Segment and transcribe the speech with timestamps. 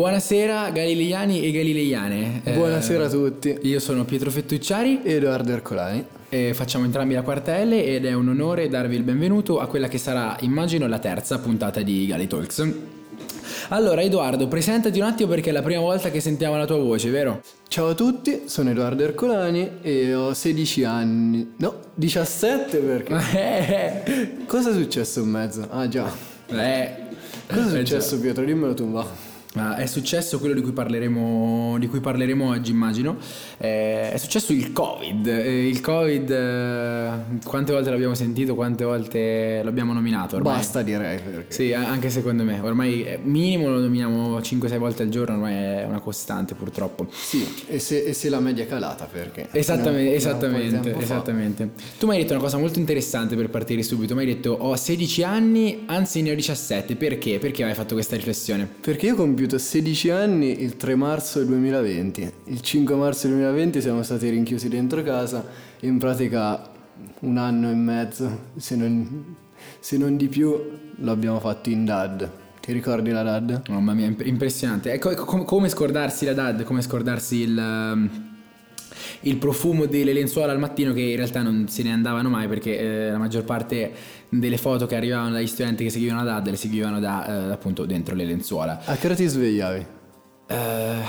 [0.00, 2.42] Buonasera galileiani e galileiane.
[2.44, 3.56] Eh, Buonasera a tutti.
[3.62, 6.04] Io sono Pietro Fettucciari Edoardo Ercolani.
[6.28, 9.88] e facciamo entrambi la quarta L ed è un onore darvi il benvenuto a quella
[9.88, 12.72] che sarà, immagino, la terza puntata di Gali Talks.
[13.70, 17.08] Allora, Edoardo, presentati un attimo perché è la prima volta che sentiamo la tua voce,
[17.08, 17.40] vero?
[17.66, 21.54] Ciao a tutti, sono Edoardo Ercolani e ho 16 anni.
[21.56, 23.14] No, 17 perché.
[23.34, 25.66] Eh, Cosa è successo in mezzo?
[25.70, 26.04] Ah già.
[26.48, 26.94] eh,
[27.48, 28.44] Cosa è eh, successo Pietro?
[28.44, 29.25] Dimmelo tu, va.
[29.56, 33.16] Ah, è successo quello di cui parleremo, di cui parleremo oggi, immagino.
[33.56, 35.26] Eh, è successo il Covid.
[35.26, 37.10] Eh, il Covid, eh,
[37.42, 40.56] quante volte l'abbiamo sentito, quante volte l'abbiamo nominato ormai.
[40.56, 41.52] Basta direi perché.
[41.54, 42.60] Sì, anche secondo me.
[42.60, 47.06] Ormai eh, minimo lo nominiamo 5-6 volte al giorno, ormai è una costante purtroppo.
[47.10, 49.48] Sì, e se, e se la media è calata perché.
[49.52, 51.70] Esattamente, di esattamente, esattamente.
[51.98, 54.14] Tu mi hai detto una cosa molto interessante per partire subito.
[54.14, 56.94] Mi hai detto ho 16 anni, anzi ne ho 17.
[56.96, 57.38] Perché?
[57.38, 58.68] Perché hai fatto questa riflessione?
[58.80, 59.16] Perché io ho
[59.46, 62.32] compiuto 16 anni il 3 marzo del 2020.
[62.46, 65.44] Il 5 marzo del 2020 siamo stati rinchiusi dentro casa.
[65.80, 66.68] In pratica
[67.20, 69.36] un anno e mezzo, se non,
[69.78, 70.58] se non di più,
[70.96, 72.30] l'abbiamo fatto in DAD.
[72.60, 73.68] Ti ricordi la DAD?
[73.68, 74.92] Mamma mia, imp- impressionante.
[74.92, 78.35] Ecco, ecco, com- come scordarsi la DAD, come scordarsi il, um,
[79.20, 82.78] il profumo delle lenzuola al mattino che in realtà non se ne andavano mai perché
[82.78, 83.92] eh, la maggior parte
[84.28, 87.84] delle foto che arrivavano dagli studenti che seguivano la DAD le seguivano da eh, appunto
[87.86, 88.80] dentro le lenzuola.
[88.84, 89.86] A che ora ti svegliavi?
[90.48, 90.54] Eh,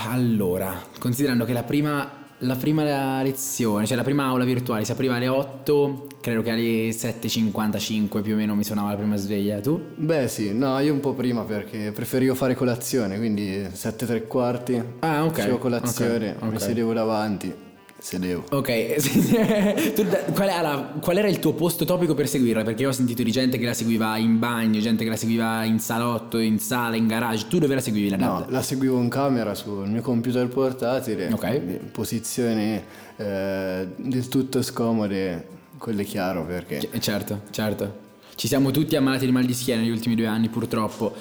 [0.08, 5.14] allora, considerando che la prima, la prima lezione, cioè la prima aula virtuale si apriva
[5.14, 9.60] alle 8, credo che alle 7.55 più o meno mi suonava la prima sveglia.
[9.60, 9.80] Tu?
[9.94, 14.82] Beh sì, no, io un po' prima perché preferivo fare colazione, quindi 7 tre quarti.
[15.00, 15.34] Ah, ok.
[15.36, 16.52] Facevo colazione, Ok, ok.
[16.52, 17.54] mi sedevo davanti,
[17.98, 18.44] sedevo.
[18.50, 18.94] Ok,
[19.94, 22.62] tu qual, era, qual era il tuo posto topico per seguirla?
[22.62, 25.64] Perché io ho sentito di gente che la seguiva in bagno, gente che la seguiva
[25.64, 27.46] in salotto, in sala, in garage.
[27.48, 31.44] Tu dove la seguivi la No, la seguivo in camera sul mio computer portatile, Ok.
[31.44, 32.82] in posizioni
[33.16, 35.46] eh, del tutto scomode,
[35.78, 36.78] quello è chiaro perché...
[36.78, 38.06] C- certo, certo.
[38.34, 41.14] Ci siamo tutti ammalati di mal di schiena negli ultimi due anni, purtroppo.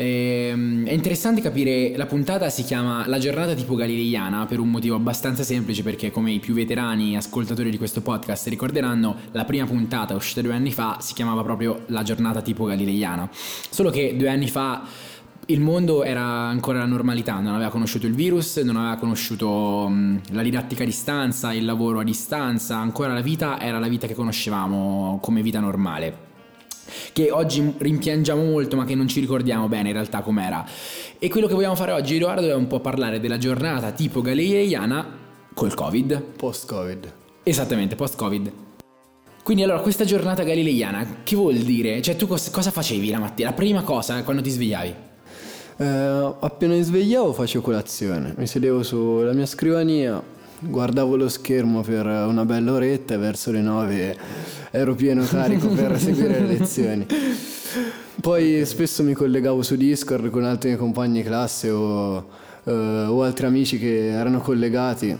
[0.00, 4.94] Ehm, è interessante capire, la puntata si chiama La giornata tipo galileiana per un motivo
[4.94, 10.14] abbastanza semplice perché come i più veterani ascoltatori di questo podcast ricorderanno, la prima puntata
[10.14, 13.28] uscita due anni fa si chiamava proprio La giornata tipo galileiana.
[13.32, 14.84] Solo che due anni fa
[15.46, 20.20] il mondo era ancora la normalità, non aveva conosciuto il virus, non aveva conosciuto mh,
[20.30, 24.14] la didattica a distanza, il lavoro a distanza, ancora la vita era la vita che
[24.14, 26.27] conoscevamo come vita normale.
[27.12, 30.64] Che oggi rimpiangiamo molto, ma che non ci ricordiamo bene in realtà com'era.
[31.18, 35.06] E quello che vogliamo fare oggi, Edoardo, è un po' parlare della giornata tipo galileiana
[35.54, 36.20] col Covid.
[36.36, 37.12] Post-Covid.
[37.42, 38.52] Esattamente, post-Covid.
[39.42, 42.02] Quindi allora, questa giornata galileiana, che vuol dire?
[42.02, 43.48] Cioè, tu cos- cosa facevi la mattina?
[43.48, 44.94] La prima cosa quando ti svegliavi?
[45.80, 50.20] Eh, appena mi svegliavo facevo colazione, mi sedevo sulla mia scrivania,
[50.60, 54.16] guardavo lo schermo per una bella oretta e verso le nove
[54.70, 57.06] ero pieno carico per seguire le lezioni.
[58.20, 62.28] Poi spesso mi collegavo su Discord con altri miei compagni di classe o,
[62.64, 65.16] eh, o altri amici che erano collegati.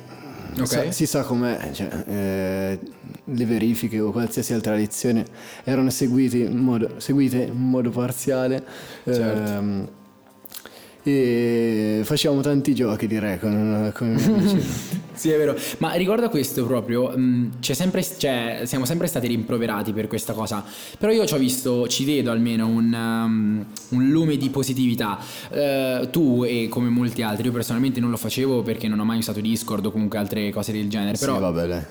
[0.59, 0.67] Ok.
[0.67, 2.79] Sa- si sa com'è, cioè, eh,
[3.25, 5.25] le verifiche o qualsiasi altra lezione
[5.63, 8.65] erano seguite in modo, seguite in modo parziale.
[9.05, 9.51] Certo.
[9.51, 9.89] ehm,
[11.03, 14.97] e facevamo tanti giochi direi con, con.
[15.19, 15.57] Sì, è vero.
[15.79, 20.33] Ma riguardo a questo proprio, mh, c'è sempre, cioè, siamo sempre stati rimproverati per questa
[20.33, 20.65] cosa.
[20.97, 25.19] Però io ci ho visto, ci vedo almeno un, um, un lume di positività.
[25.51, 29.19] Eh, tu e come molti altri, io personalmente non lo facevo perché non ho mai
[29.19, 31.17] usato Discord o comunque altre cose del genere.
[31.17, 31.83] Sì, Però vabbè, dai.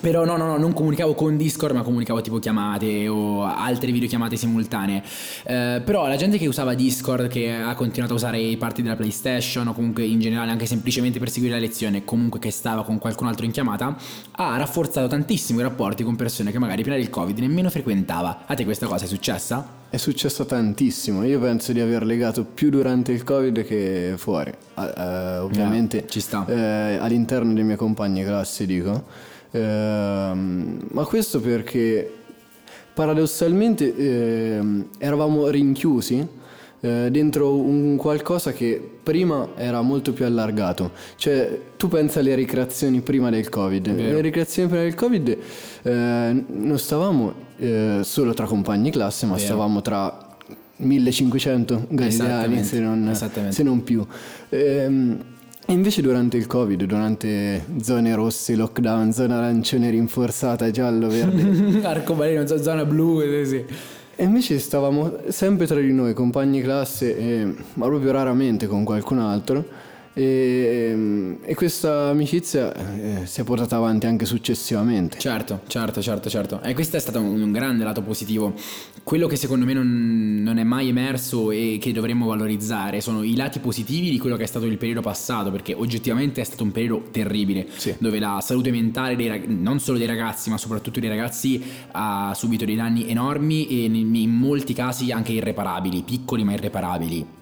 [0.00, 4.34] Però no, no, no, non comunicavo con Discord, ma comunicavo tipo chiamate o altre videochiamate
[4.34, 5.02] simultanee.
[5.44, 8.96] Eh, però la gente che usava Discord, che ha continuato a usare i party della
[8.96, 12.98] PlayStation o comunque in generale anche semplicemente per seguire la lezione, comunque che stava con
[12.98, 13.94] qualcun altro in chiamata,
[14.32, 18.44] ha rafforzato tantissimo i rapporti con persone che magari prima del Covid nemmeno frequentava.
[18.46, 19.78] A te questa cosa è successa?
[19.90, 25.38] È successo tantissimo, io penso di aver legato più durante il Covid che fuori, eh,
[25.38, 26.46] ovviamente ci sta.
[26.46, 32.12] eh, all'interno dei miei compagni di classe dico, Ehm, ma questo perché
[32.92, 36.26] paradossalmente ehm, eravamo rinchiusi
[36.80, 40.92] eh, dentro un qualcosa che prima era molto più allargato.
[41.16, 43.94] Cioè, tu pensa alle ricreazioni prima del Covid.
[43.94, 45.38] Le ricreazioni prima del Covid
[45.82, 49.44] eh, non stavamo eh, solo tra compagni di classe, ma Vero.
[49.44, 50.28] stavamo tra
[50.76, 53.18] 1500 galileani, se non,
[53.50, 54.06] se non più.
[54.48, 55.18] Ehm,
[55.70, 62.44] e invece durante il Covid, durante zone rosse, lockdown, zona arancione rinforzata, giallo, verde, Arcobaleno,
[62.44, 63.64] zo- zona blu, eh, sì.
[64.16, 69.20] E invece stavamo sempre tra di noi, compagni classe, e, ma proprio raramente con qualcun
[69.20, 69.64] altro.
[70.20, 75.18] E, e questa amicizia eh, si è portata avanti anche successivamente.
[75.18, 76.60] Certo, certo, certo, certo.
[76.60, 78.52] E questo è stato un, un grande lato positivo.
[79.02, 83.34] Quello che secondo me non, non, è mai emerso e che dovremmo valorizzare sono i
[83.34, 86.72] lati positivi di quello che è stato il periodo passato, perché oggettivamente è stato un
[86.72, 87.94] periodo terribile, sì.
[87.96, 91.62] dove la salute mentale dei, non solo dei ragazzi, ma soprattutto dei ragazzi
[91.92, 97.38] ha subito dei danni enormi e in, in molti casi anche irreparabili, piccoli ma irreparabili.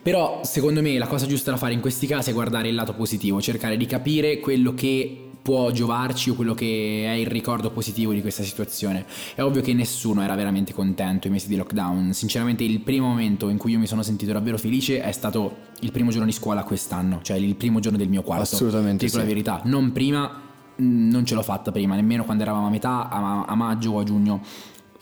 [0.00, 2.94] Però secondo me la cosa giusta da fare in questi casi è guardare il lato
[2.94, 8.12] positivo, cercare di capire quello che può giovarci o quello che è il ricordo positivo
[8.12, 9.04] di questa situazione.
[9.34, 12.12] È ovvio che nessuno era veramente contento ai mesi di lockdown.
[12.12, 15.90] Sinceramente il primo momento in cui io mi sono sentito davvero felice è stato il
[15.90, 18.54] primo giorno di scuola quest'anno, cioè il primo giorno del mio quarto.
[18.54, 19.04] Assolutamente.
[19.04, 19.22] Dico sì.
[19.22, 23.54] la verità, non prima non ce l'ho fatta prima, nemmeno quando eravamo a metà, a
[23.54, 24.40] maggio o a giugno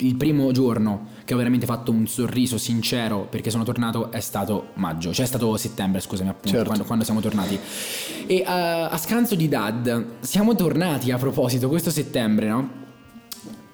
[0.00, 4.68] il primo giorno che ho veramente fatto un sorriso sincero perché sono tornato è stato
[4.74, 6.66] maggio, cioè è stato settembre, scusami, appunto, certo.
[6.66, 7.58] quando, quando, siamo tornati.
[8.26, 12.78] E uh, a scanso di Dad, siamo tornati a proposito questo settembre, no?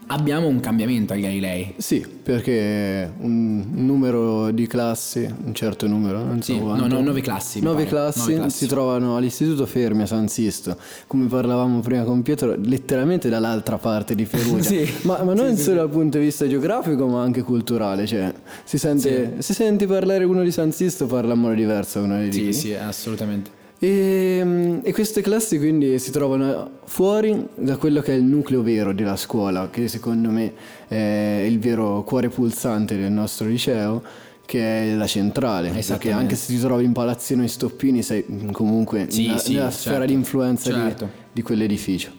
[0.09, 1.75] Abbiamo un cambiamento ai Galilei.
[1.79, 6.87] Sì, perché un numero di classi, un certo numero, non so sì, quanto.
[6.87, 7.61] No, no, nove classi.
[7.61, 10.77] Nove classi, nove classi, si trovano all'istituto Fermi a San Sisto,
[11.09, 14.63] come parlavamo prima con Pietro, letteralmente dall'altra parte di Perugia.
[14.71, 14.89] sì.
[15.03, 18.07] Ma, ma non sì, solo dal punto di vista geografico, ma anche culturale.
[18.07, 18.33] Cioè,
[18.63, 22.33] si sente, se senti parlare uno di San Sisto, parla in modo diverso uno di
[22.33, 23.56] Sì, sì, assolutamente.
[23.79, 28.95] E, e, queste classi quindi si trovano fuori da quello che è il nucleo vero
[28.95, 30.53] della scuola, che secondo me
[30.89, 34.03] è il vero cuore pulsante del nostro liceo,
[34.47, 35.71] che è la centrale.
[35.71, 39.71] Perché anche se ti trovi in palazzino e stoppini, sei comunque sì, nella, sì, nella
[39.71, 41.05] certo, sfera di influenza certo.
[41.05, 42.11] di, di quell'edificio.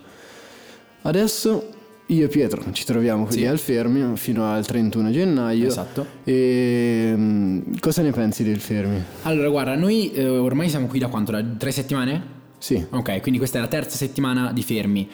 [1.02, 1.70] Adesso
[2.10, 3.46] io e Pietro ci troviamo qui Sì.
[3.46, 5.68] al Fermi fino al 31 gennaio.
[5.68, 6.06] Esatto.
[6.24, 9.02] E mm, cosa ne pensi del Fermi?
[9.24, 11.32] Allora, guarda, noi eh, ormai siamo qui da quanto?
[11.34, 12.36] Da tre settimane?
[12.60, 12.84] Sì.
[12.90, 15.08] Ok, quindi questa è la terza settimana di Fermi.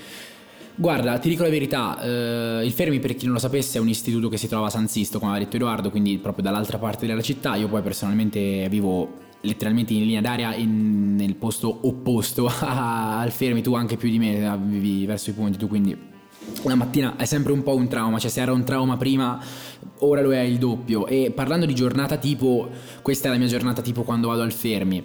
[0.76, 3.90] Guarda, ti dico la verità, eh, il Fermi per chi non lo sapesse è un
[3.90, 7.06] istituto che si trova a San Sisto, come aveva detto Edoardo, quindi proprio dall'altra parte
[7.06, 7.56] della città.
[7.56, 13.74] Io poi personalmente vivo letteralmente in linea d'aria in- nel posto opposto al Fermi, tu
[13.76, 15.96] anche più di me, eh, vivi verso i ponti, tu quindi
[16.64, 19.40] la mattina è sempre un po' un trauma, cioè se era un trauma prima,
[20.00, 21.08] ora lo è il doppio.
[21.08, 22.70] E parlando di giornata tipo,
[23.02, 25.04] questa è la mia giornata tipo quando vado al Fermi.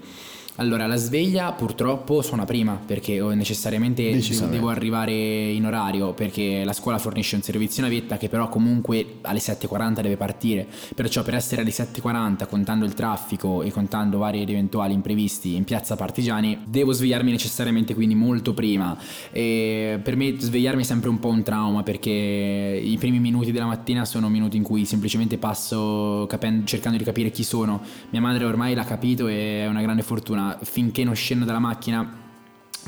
[0.61, 4.21] Allora, la sveglia purtroppo suona prima perché necessariamente
[4.51, 9.39] devo, arrivare in orario perché la scuola fornisce un servizio navetta che però comunque alle
[9.39, 10.67] 7.40 deve partire.
[10.97, 15.63] Perciò per essere alle 7.40 contando il traffico e contando vari ed eventuali imprevisti in
[15.63, 18.99] piazza Partigiani devo svegliarmi necessariamente quindi molto prima.
[19.31, 23.67] E per me svegliarmi è sempre un po' un trauma perché i primi minuti della
[23.67, 27.81] mattina sono minuti in cui semplicemente passo capen- cercando di capire chi sono.
[28.11, 30.47] Mia madre ormai l'ha capito e è una grande fortuna.
[30.61, 32.27] Finché non scendo dalla macchina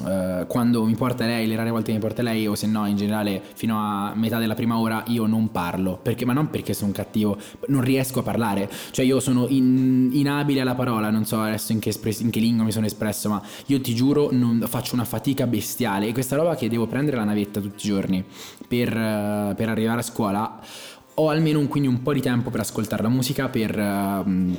[0.07, 2.87] eh, quando mi porta lei, le rare volte che mi porta lei, o se no
[2.87, 5.99] in generale fino a metà della prima ora, io non parlo.
[6.01, 7.37] Perché, ma non perché sono cattivo,
[7.69, 8.71] non riesco a parlare.
[8.91, 11.11] Cioè, io sono in- inabile alla parola.
[11.11, 13.95] Non so adesso in che, espres- in che lingua mi sono espresso, ma io ti
[13.95, 16.09] giuro, non, faccio una fatica bestiale.
[16.09, 18.25] E questa roba che devo prendere la navetta tutti i giorni
[18.67, 20.61] per, eh, per arrivare a scuola.
[21.15, 23.79] Ho almeno un, quindi un po' di tempo per ascoltare la musica, per.
[23.79, 24.57] ehm,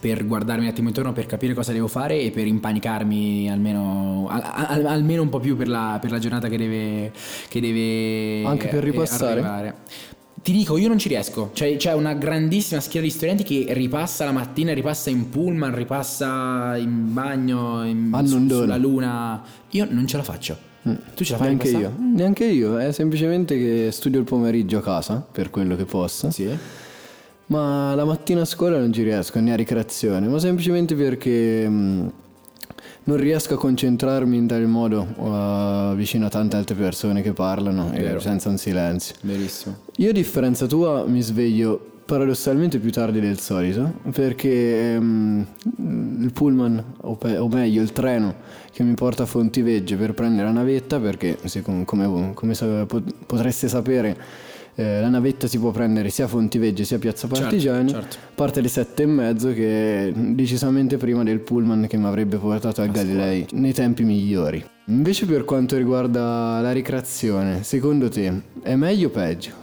[0.00, 4.42] per guardarmi un attimo intorno per capire cosa devo fare e per impanicarmi almeno, al-
[4.44, 7.12] al- almeno un po' più per la, per la giornata che deve,
[7.48, 9.32] che deve Anche per ripassare?
[9.32, 9.74] arrivare.
[10.42, 11.50] Ti dico, io non ci riesco.
[11.54, 16.76] Cioè, c'è una grandissima schiera di studenti che ripassa la mattina, ripassa in pullman, ripassa
[16.76, 19.42] in bagno, in, su- sulla luna.
[19.70, 20.58] Io non ce la faccio.
[21.14, 21.46] Tu ce la fai?
[21.46, 25.86] Neanche io, neanche io, è semplicemente che studio il pomeriggio a casa per quello che
[25.86, 26.30] posso.
[26.30, 26.46] Sì.
[27.46, 32.12] Ma la mattina a scuola non ci riesco, né a ricreazione, ma semplicemente perché mh,
[33.04, 37.92] non riesco a concentrarmi in tal modo uh, vicino a tante altre persone che parlano
[37.92, 39.14] e senza un silenzio.
[39.20, 39.76] Verissimo.
[39.96, 45.46] Io a differenza tua mi sveglio paradossalmente più tardi del solito perché ehm,
[46.20, 48.34] il pullman o, pe- o meglio il treno
[48.70, 52.54] che mi porta a Fontivegge per prendere la navetta perché se com- come, come
[52.86, 54.16] pot- potreste sapere
[54.74, 58.16] eh, la navetta si può prendere sia a Fontivegge sia a Piazza Certo, Partigiani certo.
[58.34, 62.82] parte alle sette e mezzo che è decisamente prima del pullman che mi avrebbe portato
[62.82, 69.08] a Galilei nei tempi migliori invece per quanto riguarda la ricreazione secondo te è meglio
[69.08, 69.62] o peggio?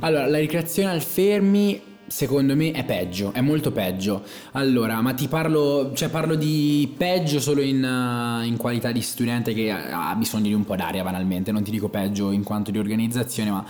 [0.00, 4.22] Allora, la ricreazione al fermi secondo me è peggio, è molto peggio.
[4.52, 9.54] Allora, ma ti parlo, cioè parlo di peggio solo in, eh, in qualità di studente
[9.54, 12.78] che ha bisogno di un po' d'aria banalmente, non ti dico peggio in quanto di
[12.78, 13.64] organizzazione, ma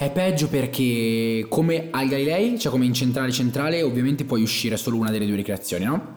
[0.00, 4.96] È peggio perché come al Galilei, cioè come in centrale centrale, ovviamente puoi uscire solo
[4.96, 6.16] una delle due ricreazioni, no?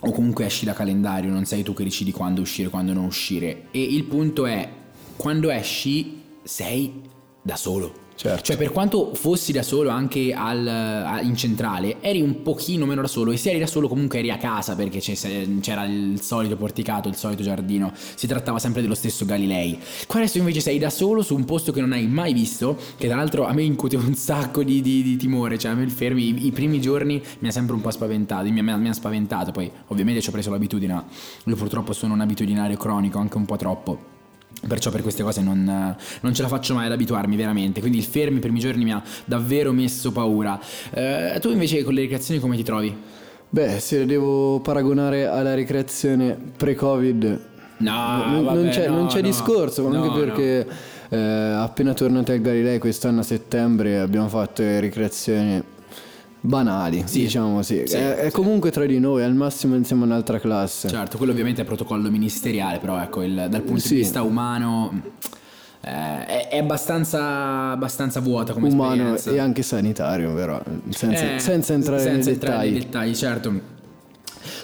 [0.00, 3.04] O comunque esci da calendario, non sei tu che decidi quando uscire e quando non
[3.04, 3.68] uscire.
[3.70, 4.68] E il punto è,
[5.16, 7.02] quando esci sei
[7.40, 8.08] da solo.
[8.20, 8.42] Certo.
[8.42, 13.08] Cioè, per quanto fossi da solo anche al, in centrale, eri un pochino meno da
[13.08, 13.30] solo.
[13.30, 17.16] E se eri da solo, comunque eri a casa perché c'era il solito porticato, il
[17.16, 17.90] solito giardino.
[17.94, 19.78] Si trattava sempre dello stesso Galilei.
[20.06, 22.76] Qua adesso invece sei da solo su un posto che non hai mai visto.
[22.98, 25.56] Che tra l'altro a me incute un sacco di, di- di timore.
[25.56, 28.42] Cioè, a me il fermi, i, i primi giorni mi ha sempre un po' spaventato.
[28.50, 29.50] Mi, mi mi ha spaventato.
[29.50, 31.04] Poi, ovviamente, ci ho preso l'abitudine.
[31.44, 34.18] Io purtroppo sono un abitudinario cronico, anche un po' troppo.
[34.66, 37.80] Perciò per queste cose non, non ce la faccio mai ad abituarmi veramente.
[37.80, 40.60] Quindi il fermi i primi giorni mi ha davvero messo paura.
[40.90, 42.94] Eh, tu invece con le ricreazioni come ti trovi?
[43.48, 47.48] Beh, se le devo paragonare alla ricreazione pre-Covid,
[47.78, 49.26] No, non, vabbè, non c'è, no, non c'è no.
[49.26, 50.66] discorso, No, anche perché
[51.08, 55.62] eh, appena tornati al Galilei quest'anno a settembre abbiamo fatto le ricreazioni
[56.40, 57.20] banali, Sì.
[57.22, 57.82] diciamo sì.
[57.86, 60.88] Sì, è, è comunque tra di noi, al massimo insieme a un'altra classe.
[60.88, 63.94] Certo, quello ovviamente è protocollo ministeriale, però ecco, il- dal punto Sì.
[63.94, 65.02] di vista umano
[65.82, 65.88] eh,
[66.26, 69.30] è, è abbastanza, abbastanza vuota come Umano esperienza.
[69.30, 72.70] e anche sanitario, però, senza, Eh, senza entrare senza nei entrare dettagli.
[72.72, 73.60] nei dettagli, certo.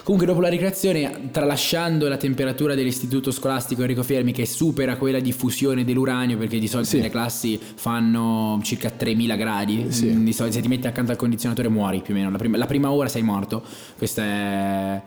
[0.07, 5.33] Comunque dopo la ricreazione, tralasciando la temperatura dell'istituto scolastico Enrico Fermi che supera quella di
[5.33, 7.01] fusione dell'uranio, perché di solito Sì.
[7.01, 10.23] le classi fanno circa 3000 gradi, Sì.
[10.23, 12.65] di solito se ti metti accanto al condizionatore muori più o meno, la prima, la
[12.65, 13.61] prima ora sei morto,
[13.97, 15.01] questa è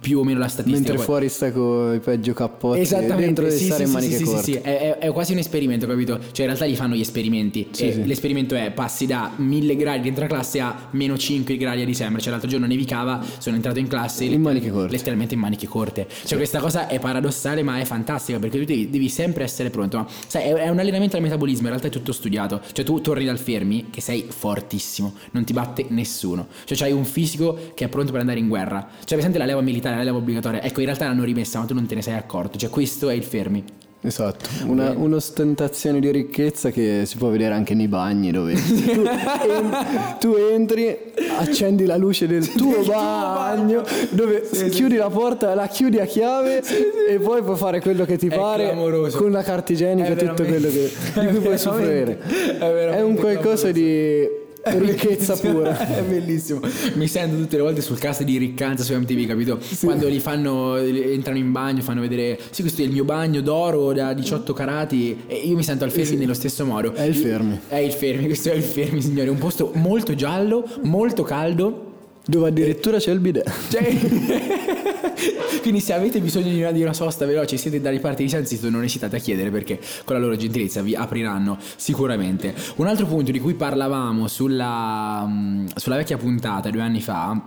[0.00, 0.76] più o meno la statistica.
[0.76, 3.88] Mentre Poi- fuori sta con i peggio cappotti Esattamente, dentro devi sì, stare sì, in
[3.90, 4.42] sì, maniche sì, sì, corte.
[4.44, 6.18] sì, È, è- è quasi un esperimento, capito?
[6.18, 8.04] Cioè in realtà gli fanno gli esperimenti Sì, sì.
[8.04, 12.20] l'esperimento è passi da 1000 gradi dentro la classe a meno 5 gradi a dicembre,
[12.20, 13.98] cioè l'altro giorno nevicava, sono entrato in classe
[14.34, 14.92] In maniche corte.
[14.92, 16.06] letteralmente in maniche corte.
[16.24, 19.98] Cioè questa cosa è paradossale ma è fantastica perché tu devi, devi sempre essere pronto.
[19.98, 22.60] Ma, sai, è, è un allenamento al metabolismo, in realtà è tutto studiato.
[22.72, 26.48] Cioè tu torni dal fermi che sei fortissimo, non ti batte nessuno.
[26.64, 28.88] Cioè c'hai un fisico che è pronto per andare in guerra.
[29.00, 30.62] Cioè presente la leva militare, la leva obbligatoria.
[30.62, 32.58] Ecco, in realtà l'hanno rimessa ma tu non te ne sei accorto.
[32.58, 33.64] Cioè questo è il fermi.
[34.02, 39.76] Esatto, una, un'ostentazione di ricchezza che si può vedere anche nei bagni dove tu, en-
[40.18, 40.96] tu entri,
[41.38, 46.62] accendi la luce del tuo bagno, dove chiudi la porta, la chiudi a chiave
[47.10, 49.18] e poi puoi fare quello che ti È pare clamoroso.
[49.18, 50.90] con la carta igienica tutto quello che,
[51.20, 52.18] di cui puoi soffrire.
[52.58, 52.58] è
[52.96, 54.26] È un qualcosa di
[54.64, 55.76] ricchezza pura.
[55.96, 56.60] è bellissimo.
[56.94, 59.58] Mi sento tutte le volte sul cast di Riccanza su MTV, capito?
[59.82, 63.92] Quando li fanno, entrano in bagno, fanno vedere, sì, questo è il mio bagno d'oro
[63.92, 65.24] da 18 carati.
[65.26, 66.92] E io mi sento al fermi nello stesso modo.
[66.92, 67.60] È il Fermi.
[67.68, 69.30] È il fermi, questo è il fermi, signore.
[69.30, 71.89] Un posto molto giallo, molto caldo.
[72.26, 73.50] Dove addirittura c'è il bidet.
[73.70, 73.96] Cioè,
[75.62, 78.46] quindi se avete bisogno di una, di una sosta veloce siete dalle parti di San
[78.46, 82.54] Sito non esitate a chiedere perché con la loro gentilezza vi apriranno sicuramente.
[82.76, 87.40] Un altro punto di cui parlavamo sulla, mm, sulla vecchia puntata due anni fa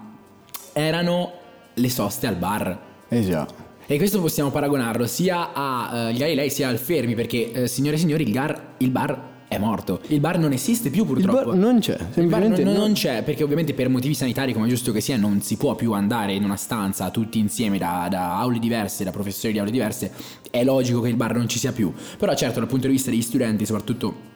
[0.74, 1.32] erano
[1.74, 2.80] le soste al bar.
[3.08, 3.48] Eh già.
[3.86, 8.00] E questo possiamo paragonarlo sia a eh, Galilei sia al Fermi perché eh, signore e
[8.00, 10.00] signori il, gar- il bar è morto.
[10.08, 11.50] Il bar non esiste più Il purtroppo.
[11.52, 12.80] bar non c'è, Il bar non, semplicemente non- no.
[12.80, 15.76] non c'è perché ovviamente per motivi sanitari come è giusto che sia non si può
[15.76, 19.72] più andare in una stanza tutti insieme da, da aule diverse, da professori di aule
[19.72, 20.12] diverse,
[20.52, 21.92] è logico che il bar non ci sia più.
[22.18, 24.32] Però certo dal punto di vista degli studenti soprattutto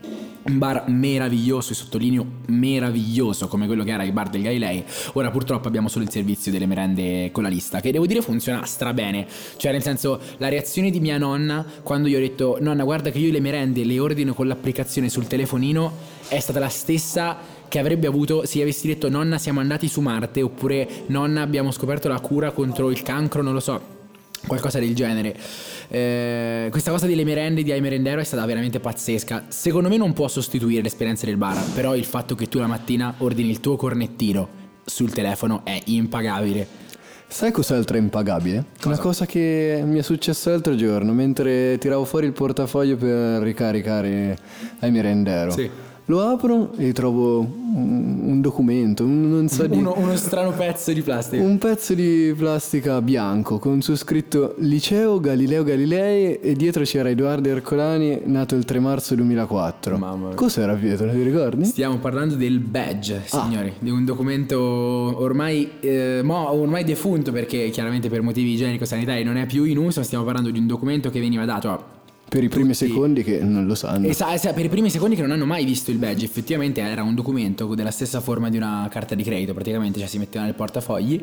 [0.48, 5.30] un bar meraviglioso e sottolineo meraviglioso come quello che era il bar del Galilei ora
[5.30, 9.28] purtroppo abbiamo solo il servizio delle merende con la lista che devo dire funziona strabene.
[9.58, 13.20] Cioè nel senso la reazione di mia nonna quando io ho detto nonna guarda che
[13.20, 17.38] io le merende le ordino con l'applicazione sul telefonino è stata la stessa
[17.68, 22.08] che avrebbe avuto se avessi detto nonna siamo andati su Marte oppure nonna abbiamo scoperto
[22.08, 23.97] la cura contro il cancro non lo so
[24.46, 25.36] qualcosa del genere.
[25.90, 29.46] Eh, questa cosa delle merende di iMerendero è stata veramente pazzesca.
[29.48, 33.16] Secondo me non può sostituire l'esperienza del bar, però il fatto che tu la mattina
[33.20, 36.86] ordini il tuo cornettino sul telefono è impagabile.
[37.30, 38.64] Sai cos'altro è impagabile?
[38.86, 44.38] Una cosa che mi è successa l'altro giorno mentre tiravo fuori il portafoglio per ricaricare
[44.80, 45.52] ai merendero.
[45.52, 45.70] Sì.
[46.10, 50.94] Lo apro e trovo un, un documento, un, non so di, Uno, uno strano pezzo
[50.94, 51.44] di plastica.
[51.44, 57.50] un pezzo di plastica bianco con su scritto Liceo Galileo Galilei e dietro c'era Edoardo
[57.50, 59.98] Ercolani, nato il 3 marzo 2004.
[59.98, 60.36] Mamma mia.
[60.36, 61.66] Cos'era Pietro, ti ricordi?
[61.66, 63.44] Stiamo parlando del badge, Ah.
[63.44, 69.36] signori, di un documento ormai, eh, mo- ormai defunto perché chiaramente per motivi igienico-sanitari non
[69.36, 71.84] è più in uso, stiamo parlando di un documento che veniva dato a
[72.30, 74.06] Per i primi Tutti- secondi che non lo sanno.
[74.08, 77.02] Esa- esa- per i primi secondi che non hanno mai visto il badge, effettivamente era
[77.02, 80.54] un documento della stessa forma di una carta di credito, praticamente, cioè si metteva nel
[80.54, 81.22] portafogli,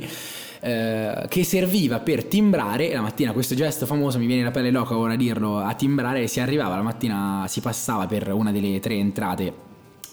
[0.61, 3.33] eh, che serviva per timbrare la mattina.
[3.33, 6.75] Questo gesto famoso, mi viene la pelle loca ora a dirlo, a timbrare, si arrivava
[6.77, 9.53] la mattina, si passava per una delle tre entrate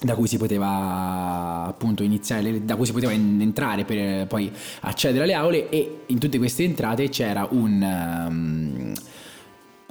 [0.03, 5.33] da cui si poteva appunto iniziare, da cui si poteva entrare per poi accedere alle
[5.36, 7.81] aule e in tutte queste entrate c'era un...
[7.81, 8.93] ehm,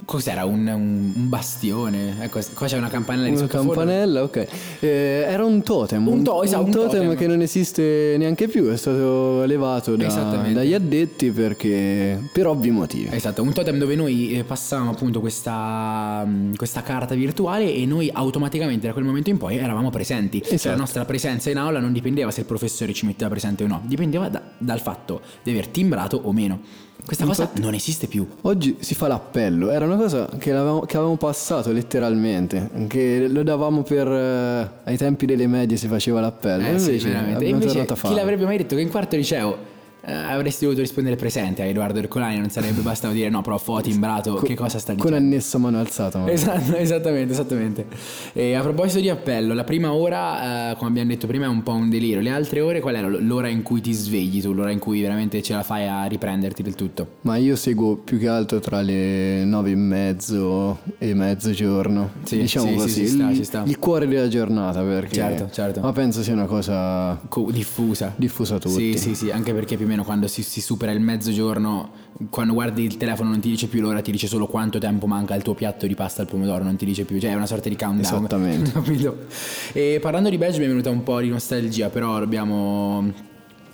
[0.05, 0.45] Cos'era?
[0.45, 2.15] Un, un- bastione?
[2.19, 4.47] Ecco, qua c'è una campanella di Una campanella, ok.
[4.79, 4.87] Eh,
[5.27, 6.07] era un totem.
[6.07, 7.15] Un to- esatto, un totem, totem.
[7.15, 10.07] che non esiste neanche più, è stato levato da-
[10.51, 13.09] dagli addetti perché per ovvi motivi.
[13.11, 18.09] Esatto, un totem dove noi eh, passavamo appunto questa, mh, questa carta virtuale e noi
[18.11, 20.41] automaticamente da quel momento in poi eravamo presenti.
[20.41, 20.75] Cioè Esatto.
[20.75, 23.81] la nostra presenza in aula non dipendeva se il professore ci metteva presente o no,
[23.85, 26.59] dipendeva da- dal fatto di aver timbrato o meno.
[27.05, 28.25] Questa cosa Infatti- non esiste più.
[28.41, 33.43] Oggi si fa l'appello, era una cosa che avevamo, che avevamo passato letteralmente, che lo
[33.43, 34.07] davamo per...
[34.07, 37.31] eh, ai tempi delle medie si faceva l'appello, Eh sì, invece veramente.
[37.31, 39.57] E abbiamo invece tornato a chi l'avrebbe mai detto che in quarto liceo
[40.03, 43.81] eh, avresti dovuto rispondere presente a Edoardo Ercolani, non sarebbe bastato dire no, prof, ho
[43.81, 45.17] timbrato, che cosa sta Con dicendo?
[45.27, 46.19] annessa mano alzata.
[46.19, 47.85] ma- Esatto, esattamente, esattamente.
[48.33, 51.63] E a proposito di appello, la prima ora, eh, come abbiamo detto prima, è un
[51.63, 52.19] po' un delirio.
[52.21, 54.53] Le altre ore, qual era l'ora in cui ti svegli tu?
[54.53, 57.07] L'ora in cui veramente ce la fai a riprenderti del tutto?
[57.21, 62.09] Ma io seguo più che altro tra le nove e mezzo e mezzogiorno.
[62.23, 63.63] Sì, diciamo sì, sì, così, ci sta, il, ci sta.
[63.65, 65.15] il cuore della giornata perché...
[65.15, 65.79] Certo, certo.
[65.81, 68.13] Ma penso sia una cosa Co- diffusa.
[68.15, 68.97] diffusa a tutti.
[68.97, 71.91] Sì, sì, sì, anche perché più meno quando si, si supera il mezzogiorno,
[72.29, 75.33] quando guardi il telefono non ti dice più l'ora, ti dice solo quanto tempo manca
[75.33, 77.69] al tuo piatto di pasta al pomodoro, non ti dice più, cioè è una sorta
[77.69, 77.99] di countdown.
[78.01, 78.71] Esattamente.
[78.73, 79.25] Capito?
[79.73, 83.29] E parlando di badge mi è venuta un po' di nostalgia, però dobbiamo...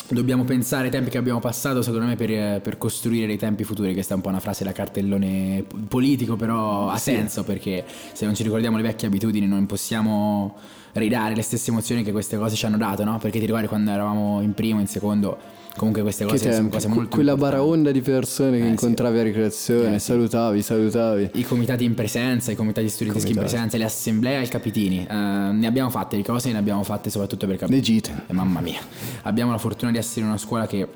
[0.09, 3.91] Dobbiamo pensare ai tempi che abbiamo passato, secondo me, per, per costruire dei tempi futuri.
[3.91, 7.83] Questa è un po' una frase da cartellone politico, però ha senso perché
[8.13, 10.55] se non ci ricordiamo le vecchie abitudini non possiamo
[10.93, 13.17] ridare le stesse emozioni che queste cose ci hanno dato, no?
[13.17, 15.37] Perché ti ricordi quando eravamo in primo, in secondo,
[15.77, 19.19] comunque queste Che cose sono tempi, cose molto quella baraonda di persone che Eh, incontravi
[19.19, 20.05] a ricreazione, Eh, sì.
[20.07, 21.29] salutavi, salutavi.
[21.35, 25.07] I comitati in presenza, i comitati studenteschi in presenza, le assemblee al capitini.
[25.09, 27.77] Eh, ne abbiamo fatte di cose, ne abbiamo fatte soprattutto per capire.
[27.77, 28.23] Le gite.
[28.27, 28.79] Eh, mamma mia,
[29.21, 30.87] abbiamo la fortuna di essere in una scuola che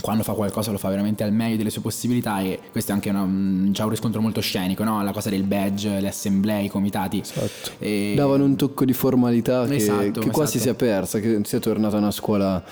[0.00, 3.10] quando fa qualcosa lo fa veramente al meglio delle sue possibilità e questo è anche
[3.10, 3.26] una,
[3.72, 5.02] c'ha un riscontro molto scenico, no?
[5.02, 7.18] La cosa del badge, le assemblee, i comitati.
[7.18, 7.70] Esatto.
[7.80, 10.76] E- Davano un tocco di formalità che, Esatto, che quasi esatto.
[10.78, 12.62] si è persa, che sia tornata una scuola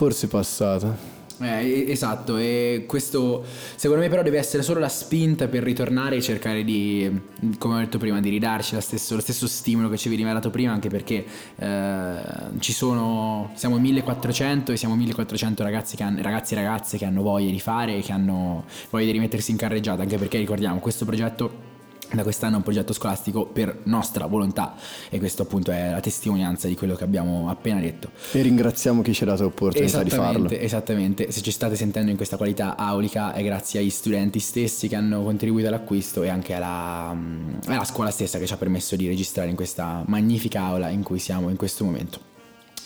[0.00, 0.96] forse passata.
[1.42, 3.44] Eh, esatto, e questo
[3.76, 7.20] secondo me però deve essere solo la spinta per ritornare e cercare di,
[7.58, 10.72] come ho detto prima, di ridarci stesso- lo stesso stimolo che ci veniva dato prima,
[10.72, 12.14] anche perché eh,
[12.60, 17.20] ci sono, siamo 1400 e siamo 1400 ragazzi, che hanno- ragazzi e ragazze che hanno
[17.20, 21.69] voglia di fare che hanno voglia di rimettersi in carreggiata, anche perché ricordiamo questo progetto
[22.14, 24.74] da quest'anno è un progetto scolastico per nostra volontà
[25.08, 28.10] e questo appunto è la testimonianza di quello che abbiamo appena detto.
[28.32, 30.48] E ringraziamo chi ci ha dato l'opportunità di farlo.
[30.50, 31.30] Esattamente.
[31.30, 35.22] Se ci state sentendo in questa qualità aulica è grazie agli studenti stessi che hanno
[35.22, 39.48] contribuito all'acquisto e anche alla, mm, alla scuola stessa che ci ha permesso di registrare
[39.48, 42.29] in questa magnifica aula in cui siamo in questo momento.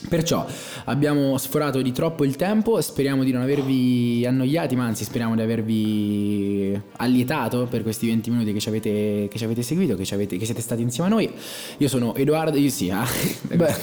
[0.09, 0.47] Perciò
[0.85, 5.41] abbiamo sforato di troppo il tempo, speriamo di non avervi annoiati, ma anzi speriamo di
[5.41, 10.15] avervi allietato per questi 20 minuti che ci avete, che ci avete seguito, che, ci
[10.15, 11.31] avete- che siete stati insieme a noi.
[11.79, 13.07] Io sono Edoardo, io sì, ah.
[13.43, 13.75] Beh,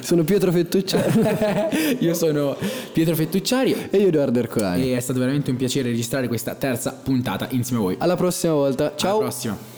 [0.00, 2.56] sono Pietro Fettucciari io sono
[2.92, 4.92] Pietro Fettucciari e io Edoardo Ercolani.
[4.92, 7.96] e è stato veramente un piacere registrare questa terza puntata insieme a voi.
[7.98, 9.16] Alla prossima volta, ciao!
[9.16, 9.73] Alla prossima.